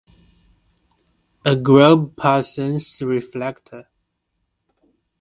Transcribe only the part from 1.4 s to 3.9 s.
A Grubb Parsons reflector.